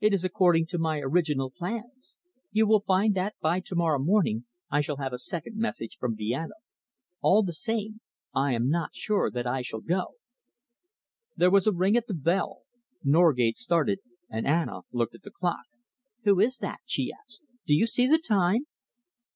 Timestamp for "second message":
5.18-5.98